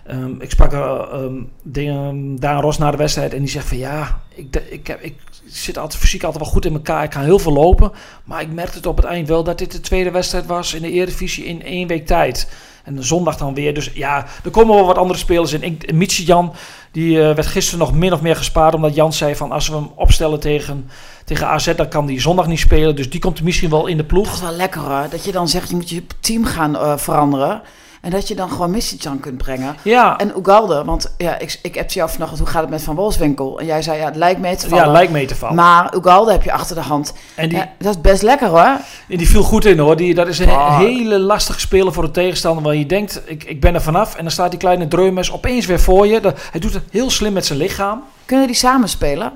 [0.06, 3.78] Ehm, ik sprak uh, um, dingen, Daan Ros na de wedstrijd en die zegt van
[3.78, 7.04] ja, ik, de- ik, heb, ik zit altijd fysiek altijd wel goed in elkaar.
[7.04, 7.92] Ik ga heel veel lopen.
[8.24, 10.82] Maar ik merkte het op het eind wel dat dit de tweede wedstrijd was in
[10.82, 12.50] de Eredivisie in één week tijd.
[12.84, 13.74] En de zondag dan weer.
[13.74, 15.64] Dus ja, er komen wel wat andere spelers in.
[15.64, 16.54] Ik, Jan,
[16.92, 18.74] die uh, werd gisteren nog min of meer gespaard.
[18.74, 20.90] Omdat Jan zei van als we hem opstellen tegen,
[21.26, 22.96] tegen AZ, dan kan die zondag niet spelen.
[22.96, 24.26] Dus die komt misschien wel in de ploeg.
[24.26, 25.08] Dat is wel lekker hoor.
[25.10, 27.62] Dat je dan zegt, je moet je team gaan uh, veranderen.
[28.02, 29.76] En dat je dan gewoon Missicjan kunt brengen.
[29.82, 30.18] Ja.
[30.18, 33.60] En Ugalde, want ja, ik, ik heb jou vanochtend, hoe gaat het met Van Wolfswinkel?
[33.60, 34.86] En jij zei, ja, het lijkt mee te vallen.
[34.86, 35.56] Ja, lijkt mee te vallen.
[35.56, 37.14] Maar Ugalde heb je achter de hand.
[37.36, 38.78] En die, dat is best lekker hoor.
[39.10, 39.96] En die viel goed in hoor.
[39.96, 40.78] Die, dat is een oh.
[40.78, 42.64] hele lastige speler voor de tegenstander.
[42.64, 44.16] Waar je denkt, ik, ik ben er vanaf.
[44.16, 46.34] En dan staat die kleine Dreumes opeens weer voor je.
[46.52, 48.04] hij doet het heel slim met zijn lichaam.
[48.26, 49.32] Kunnen die samen spelen?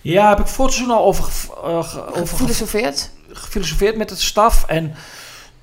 [0.00, 1.24] Ja, heb ik voor het seizoen al over,
[1.64, 3.10] uh, over gefilosofeerd.
[3.32, 4.64] Gefilosofeerd met het staf.
[4.66, 4.94] En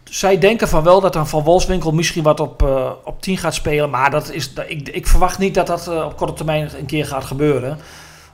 [0.09, 3.53] zij denken van wel dat dan Van Wolfswinkel misschien wat op, uh, op 10 gaat
[3.53, 3.89] spelen.
[3.89, 7.05] Maar dat is, ik, ik verwacht niet dat dat uh, op korte termijn een keer
[7.05, 7.77] gaat gebeuren.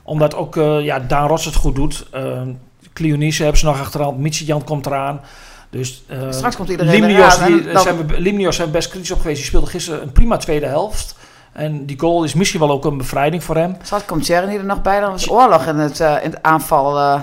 [0.02, 2.06] Omdat ook uh, ja, Daan Ross het goed doet.
[2.14, 2.42] Uh,
[2.92, 4.36] Cleonice hebben ze nog achterhand.
[4.38, 5.20] Jan komt eraan.
[5.70, 7.52] Dus, Straks komt iedereen Limnios, eraan.
[7.52, 7.82] Die, dan...
[7.82, 9.36] zijn, Limnios zijn best kritisch op geweest.
[9.36, 11.16] Die speelde gisteren een prima tweede helft.
[11.52, 13.76] En die goal is misschien wel ook een bevrijding voor hem.
[13.82, 15.00] Straks komt Jerry er nog bij.
[15.00, 17.20] Dan was oorlog in het, in het aanval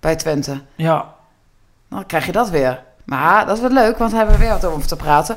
[0.00, 0.60] bij Twente.
[0.76, 1.14] Ja.
[1.88, 2.82] Dan krijg je dat weer.
[3.10, 5.36] Maar dat is wel leuk, want daar hebben we weer wat over te praten.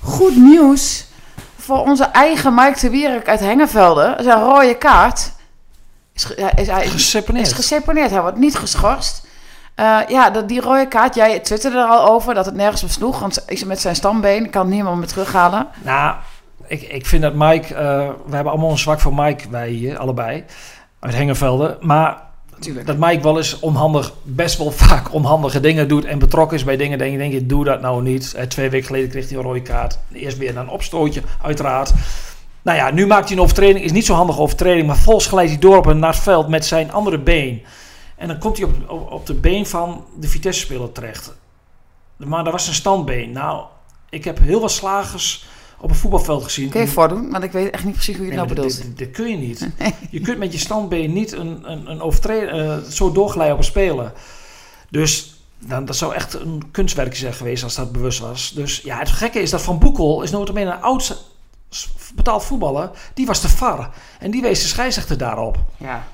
[0.00, 1.06] Goed nieuws
[1.56, 4.16] voor onze eigen Mike de Wierik uit Hengevelde.
[4.20, 5.32] Zijn rode kaart
[6.12, 7.46] is, is, hij, geseponeerd.
[7.46, 8.10] is geseponeerd.
[8.10, 9.26] Hij wordt niet geschorst.
[9.76, 12.90] Uh, ja, dat, die rode kaart, jij twitterde er al over dat het nergens op
[12.90, 13.18] sloeg.
[13.20, 15.66] Want met zijn stambeen kan niemand meer terughalen.
[15.82, 16.16] Nou,
[16.66, 17.74] ik, ik vind dat Mike...
[17.74, 17.78] Uh,
[18.26, 20.44] we hebben allemaal een zwak voor Mike, wij hier, allebei.
[21.00, 21.76] Uit Hengevelde.
[21.80, 22.22] Maar
[22.84, 26.76] dat Mike wel eens onhandig, best wel vaak onhandige dingen doet en betrokken is bij
[26.76, 26.98] dingen.
[26.98, 28.34] Denk je, denk doe dat nou niet.
[28.34, 29.98] Eh, twee weken geleden kreeg hij een rode kaart.
[30.12, 31.92] Eerst weer een opstootje, uiteraard.
[32.62, 33.84] Nou ja, nu maakt hij een overtreding.
[33.84, 36.64] Is niet zo handige overtreding, maar volgens glijdt hij door op een naar veld met
[36.64, 37.62] zijn andere been.
[38.16, 41.34] En dan komt hij op, op, de been van de Vitesse-speler terecht.
[42.16, 43.32] Maar dat was een standbeen.
[43.32, 43.64] Nou,
[44.10, 45.46] ik heb heel wat slagers
[45.84, 46.68] op een voetbalveld gezien.
[46.68, 47.30] Kun je voordoen?
[47.30, 48.98] Want ik weet echt niet precies hoe je het nou bedoelt.
[48.98, 49.68] Dat kun je niet.
[50.10, 53.64] Je kunt met je standbeen niet een, een, een overtreden, uh, zo doorglijden op een
[53.64, 54.12] speler.
[54.90, 58.52] Dus dan, dat zou echt een kunstwerkje zijn geweest als dat bewust was.
[58.54, 61.24] Dus ja, het gekke is dat Van Boekel is notabene een oud
[62.14, 62.90] betaald voetballer.
[63.14, 63.90] Die was te far.
[64.18, 65.58] En die wees de scheidsrechter daarop.
[65.76, 66.04] Ja.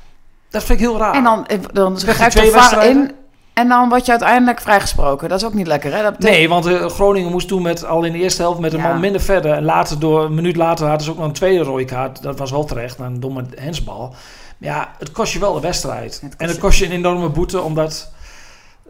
[0.49, 1.15] Dat vind ik heel raar.
[1.15, 3.13] En dan, eh, dan grijpt de VAR in
[3.61, 5.29] en dan word je uiteindelijk vrijgesproken.
[5.29, 6.03] Dat is ook niet lekker, hè?
[6.03, 6.38] Dat betekent...
[6.38, 9.01] Nee, want uh, Groningen moest toen met, al in de eerste helft met een man
[9.01, 9.53] minder verder.
[9.53, 12.23] En later, door, een minuut later, hadden ze ook nog een tweede rode kaart.
[12.23, 14.14] Dat was wel terecht, een domme hensbal.
[14.59, 16.23] Ja, het kost je wel de wedstrijd.
[16.37, 18.12] en het kost je een enorme boete, omdat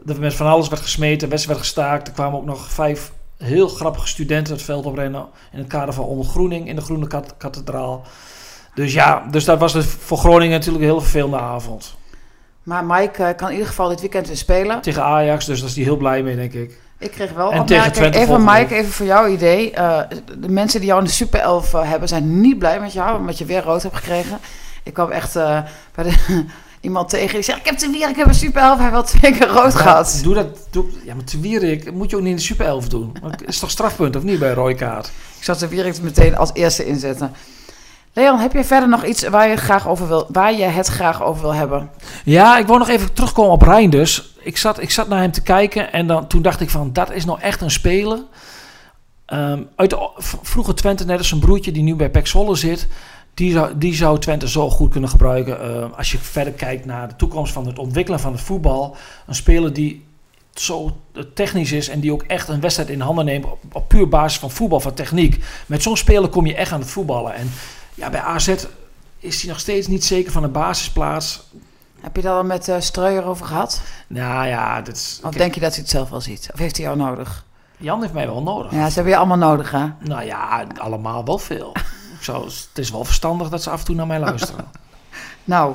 [0.06, 2.08] er met van alles werd gesmeten, de wedstrijd werd gestaakt.
[2.08, 5.26] Er kwamen ook nog vijf heel grappige studenten het veld oprennen.
[5.52, 7.06] In het kader van ondergroening in de Groene
[7.38, 8.04] Kathedraal.
[8.74, 11.98] Dus ja, dus dat was voor Groningen natuurlijk een heel vervelende avond.
[12.70, 14.80] Maar Mike uh, kan in ieder geval dit weekend weer spelen.
[14.80, 16.78] Tegen Ajax, dus daar is hij heel blij mee, denk ik.
[16.98, 19.72] Ik kreeg wel en tegen Twente Even Mike, even voor jouw idee.
[19.72, 20.00] Uh,
[20.38, 23.18] de mensen die jou in de Super 11 uh, hebben, zijn niet blij met jou,
[23.18, 24.38] omdat je weer rood hebt gekregen.
[24.82, 25.34] Ik kwam echt
[25.94, 26.14] bij de,
[26.80, 29.32] iemand tegen die zegt, ik heb te ik heb een Super 11, hij wil twee
[29.32, 30.20] keer rood ja, gehad.
[30.22, 32.88] Doe dat, doe, ja, maar te Wierik moet je ook niet in de Super 11
[32.88, 33.16] doen.
[33.22, 35.06] Het is toch strafpunt, of niet, bij een rode kaart?
[35.38, 37.32] Ik zat te Wierik meteen als eerste inzetten.
[38.12, 41.22] Leon, heb je verder nog iets waar je, graag over wil, waar je het graag
[41.22, 41.90] over wil hebben?
[42.24, 44.34] Ja, ik wil nog even terugkomen op Reinders.
[44.38, 47.12] Ik zat, ik zat naar hem te kijken en dan, toen dacht ik van, dat
[47.12, 48.18] is nou echt een speler.
[49.26, 50.10] Um, uit de,
[50.42, 52.88] vroeger Twente, net als zijn broertje die nu bij Pek Zwolle zit...
[53.34, 55.76] Die zou, die zou Twente zo goed kunnen gebruiken.
[55.76, 58.96] Uh, als je verder kijkt naar de toekomst van het ontwikkelen van het voetbal.
[59.26, 60.04] Een speler die
[60.54, 60.96] zo
[61.34, 64.38] technisch is en die ook echt een wedstrijd in handen neemt op, op puur basis
[64.38, 65.44] van voetbal, van techniek.
[65.66, 67.34] Met zo'n speler kom je echt aan het voetballen.
[67.34, 67.50] En
[68.00, 68.54] ja, bij AZ
[69.18, 71.42] is hij nog steeds niet zeker van de basisplaats.
[72.00, 73.82] Heb je daar al met uh, Streuer over gehad?
[74.06, 75.20] Nou ja, dat is...
[75.22, 76.50] Of denk je dat hij het zelf wel ziet?
[76.52, 77.44] Of heeft hij jou nodig?
[77.76, 78.72] Jan heeft mij wel nodig.
[78.72, 79.86] Ja, ze hebben je allemaal nodig, hè?
[79.98, 81.72] Nou ja, allemaal wel veel.
[82.20, 84.70] Zo, het is wel verstandig dat ze af en toe naar mij luisteren.
[85.44, 85.74] nou,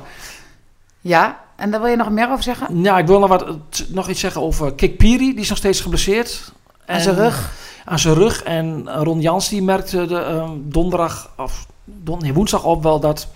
[1.02, 1.44] ja.
[1.56, 2.82] En daar wil je nog meer over zeggen?
[2.82, 3.46] Ja, ik wil nog, wat,
[3.88, 5.32] nog iets zeggen over Kik Piri.
[5.32, 6.52] Die is nog steeds geblesseerd.
[6.86, 7.52] Aan zijn rug?
[7.86, 8.44] Aan zijn rug.
[8.44, 11.32] En Ron Jans die merkte de, uh, donderdag...
[11.38, 13.28] Of, don, nee, woensdag op wel dat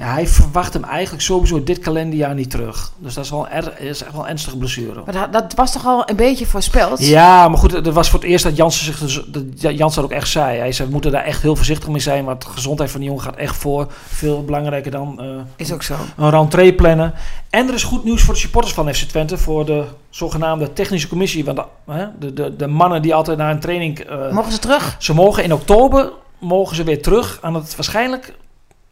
[0.00, 2.92] ja, hij verwacht hem eigenlijk sowieso dit kalenderjaar niet terug.
[2.98, 5.02] Dus dat is wel, er, is echt wel een ernstige blessure.
[5.04, 7.06] Maar dat, dat, was toch al een beetje voorspeld?
[7.06, 10.10] Ja, maar goed, het was voor het eerst dat Jansen zich dus, dat Jansen ook
[10.10, 10.58] echt zei.
[10.58, 13.08] Hij zei, we moeten daar echt heel voorzichtig mee zijn, want de gezondheid van die
[13.08, 13.86] jongen gaat echt voor.
[14.06, 15.94] Veel belangrijker dan uh, is ook zo.
[16.16, 17.14] een rentree plannen.
[17.50, 21.08] En er is goed nieuws voor de supporters van FC Twente, voor de zogenaamde technische
[21.08, 21.44] commissie.
[21.44, 24.10] Want de, de, de, de mannen die altijd naar een training...
[24.10, 24.96] Uh, mogen ze terug?
[24.98, 28.34] Ze mogen in oktober mogen ze weer terug aan het waarschijnlijk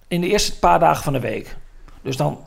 [0.08, 1.56] in de eerste paar dagen van de week.
[2.02, 2.38] Dus dan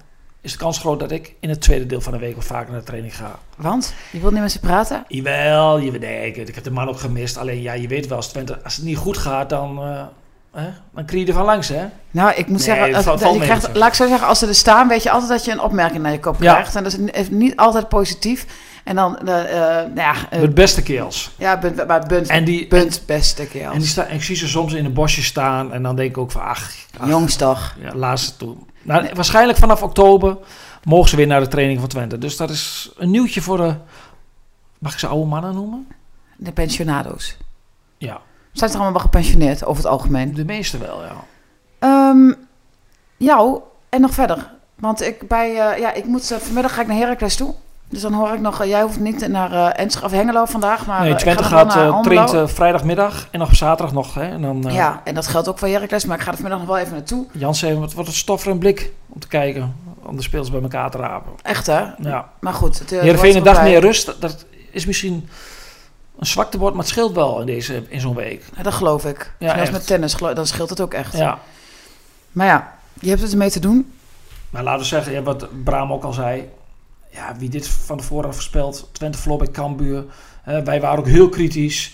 [0.41, 2.71] is de kans groot dat ik in het tweede deel van de week of vaker
[2.71, 3.39] naar de training ga.
[3.55, 3.93] Want?
[4.11, 5.05] Je wilt niet met ze praten?
[5.07, 7.37] Jawel, je, nee, ik, ik heb de man ook gemist.
[7.37, 10.03] Alleen ja, je weet wel, als, Twente, als het niet goed gaat, dan, uh,
[10.51, 11.85] hè, dan je er van langs, hè?
[12.11, 14.87] Nou, ik moet zeggen, als, je krijgt, laat ik zo zeggen, als ze er staan,
[14.87, 16.75] weet je altijd dat je een opmerking naar je kop krijgt.
[16.75, 18.45] En dat is niet altijd positief.
[18.83, 20.13] En dan, uh, nou ja...
[20.13, 21.31] Uh, het beste keels.
[21.37, 23.73] Ja, bunt, maar bunt, en die, bunt beste keels.
[23.73, 26.09] En, die sta, en ik zie ze soms in een bosje staan en dan denk
[26.09, 26.71] ik ook van, ach...
[26.99, 27.75] ach Jongstag.
[27.79, 28.55] Ja, laatste toe.
[28.81, 30.37] Nou, waarschijnlijk vanaf oktober
[30.83, 32.17] mogen ze weer naar de training van Twente.
[32.17, 33.75] Dus dat is een nieuwtje voor de...
[34.77, 35.87] Mag ik ze oude mannen noemen?
[36.37, 37.37] De pensionado's.
[37.97, 38.21] Ja.
[38.51, 40.33] Zijn ze allemaal wel gepensioneerd over het algemeen?
[40.33, 42.09] De meeste wel, ja.
[42.09, 42.35] Um,
[43.17, 44.51] jou, en nog verder.
[44.75, 47.53] Want ik, bij, uh, ja, ik moet, uh, vanmiddag ga ik naar Heracles toe.
[47.91, 50.85] Dus dan hoor ik nog, jij hoeft niet naar uh, Enschede of Hengelo vandaag.
[50.85, 54.13] Maar nee, Twente gaat uh, traint vrijdagmiddag en nog zaterdag nog.
[54.13, 56.59] Hè, en dan, ja, en dat geldt ook voor Heracles, maar ik ga er vanmiddag
[56.59, 57.25] nog wel even naartoe.
[57.31, 60.91] Jansen, wat wordt een stof en blik om te kijken, om de speels bij elkaar
[60.91, 61.31] te rapen.
[61.41, 61.83] Echt hè?
[61.97, 62.29] Ja.
[62.39, 62.79] Maar goed.
[62.79, 65.29] Het, Heerenveen een dag meer rust, dat is misschien
[66.19, 68.43] een zwaktebord, maar het scheelt wel in, deze, in zo'n week.
[68.55, 69.33] Ja, dat geloof ik.
[69.39, 71.17] Ja, Zelfs met tennis, dan scheelt het ook echt.
[71.17, 71.39] Ja.
[72.31, 73.93] Maar ja, je hebt het ermee te doen.
[74.49, 76.49] Maar laten we zeggen, ja, wat Braam ook al zei,
[77.11, 80.05] ja, wie dit van tevoren had voorspeld, Twente verloor bij Cambuur.
[80.43, 81.93] wij waren ook heel kritisch.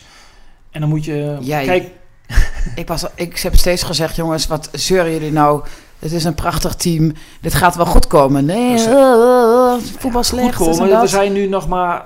[0.71, 1.37] En dan moet je...
[1.39, 1.65] Jij.
[1.65, 1.91] Kijk...
[2.75, 5.63] ik, was, ik heb steeds gezegd, jongens, wat zeuren jullie nou?
[5.99, 7.13] Het is een prachtig team.
[7.41, 8.45] Dit gaat wel goed komen.
[8.45, 10.55] Nee, dus, uh, voetbal slecht.
[10.55, 11.01] Goed komen.
[11.01, 12.05] We zijn nu nog maar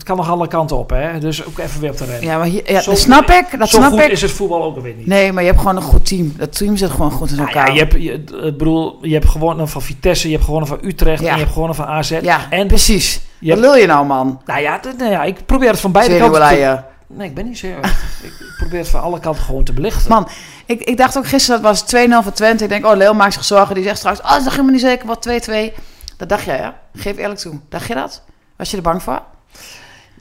[0.00, 1.18] het kan nog alle kanten op, hè?
[1.18, 2.22] Dus ook even weer op de rennen.
[2.22, 3.58] Ja, maar hier, ja, dat snap ik.
[3.58, 4.10] Dat zo snap goed ik.
[4.10, 5.06] is het voetbal ook alweer niet.
[5.06, 6.34] Nee, maar je hebt gewoon een goed team.
[6.36, 7.54] Dat team zit gewoon goed in elkaar.
[7.54, 10.78] Nou ja, je hebt, je, bedoel, je hebt gewonnen van Vitesse, je hebt gewonnen van
[10.82, 11.28] Utrecht ja.
[11.28, 12.18] en je hebt gewonnen van AZ.
[12.22, 13.20] Ja, en precies.
[13.40, 14.40] Wat wil je nou, man?
[14.44, 16.82] Nou ja, nou ja, ik probeer het van beide kanten te...
[17.06, 17.78] Nee, ik ben niet zeer.
[18.22, 20.10] ik probeer het van alle kanten gewoon te belichten.
[20.10, 20.28] Man,
[20.66, 22.64] ik, ik dacht ook gisteren, dat was 2-0 voor Twente.
[22.64, 23.74] Ik denk, oh, Leo maakt zich zorgen.
[23.74, 25.82] Die zegt straks, oh, dat is nog helemaal niet zeker, wat 2-2.
[26.16, 26.78] Dat dacht jij, ja?
[26.94, 27.60] Geef eerlijk toe.
[27.68, 28.22] Dacht je dat?
[28.56, 29.22] Was je er bang voor?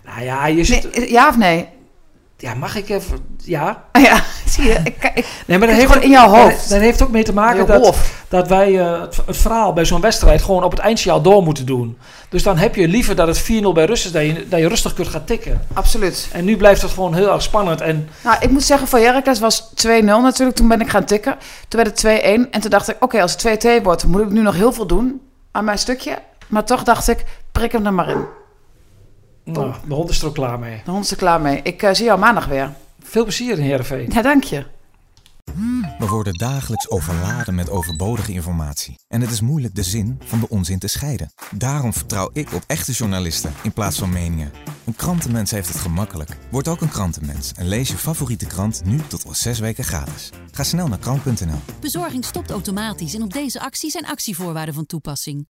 [0.09, 0.95] Nou ja, je zit...
[0.95, 1.67] Nee, ja of nee?
[2.37, 3.17] Ja, mag ik even...
[3.37, 3.83] Ja.
[3.93, 4.79] Ja, zie je.
[4.83, 6.69] Ik, ik, nee, maar dat heeft gewoon in jouw hoofd.
[6.69, 10.01] Dat, heeft ook mee te maken dat, dat wij uh, het, het, verhaal bij zo'n
[10.01, 11.97] wedstrijd gewoon op het eindsignaal door moeten doen.
[12.29, 14.67] Dus dan heb je liever dat het 4-0 bij rust is, dat je, dat je
[14.67, 15.61] rustig kunt gaan tikken.
[15.73, 16.29] Absoluut.
[16.31, 17.81] En nu blijft het gewoon heel erg spannend.
[17.81, 18.09] En...
[18.23, 20.55] Nou, ik moet zeggen, voor Heracles was 2-0 natuurlijk.
[20.55, 21.37] Toen ben ik gaan tikken.
[21.67, 22.23] Toen werd het 2-1.
[22.51, 24.87] En toen dacht ik, oké, als het 2-2 wordt, moet ik nu nog heel veel
[24.87, 26.17] doen aan mijn stukje.
[26.47, 28.25] Maar toch dacht ik, prik hem er maar in.
[29.51, 30.81] Nou, de hond is er ook klaar mee.
[30.85, 31.59] De hond is er klaar mee.
[31.63, 32.73] Ik uh, zie jou maandag weer.
[33.03, 34.09] Veel plezier in Heerenveen.
[34.13, 34.65] Ja, dank je.
[35.99, 38.99] We worden dagelijks overladen met overbodige informatie.
[39.07, 41.31] En het is moeilijk de zin van de onzin te scheiden.
[41.51, 44.51] Daarom vertrouw ik op echte journalisten in plaats van meningen.
[44.85, 46.37] Een krantenmens heeft het gemakkelijk.
[46.51, 50.29] Word ook een krantenmens en lees je favoriete krant nu tot al zes weken gratis.
[50.51, 51.59] Ga snel naar krant.nl.
[51.79, 55.47] Bezorging stopt automatisch en op deze actie zijn actievoorwaarden van toepassing.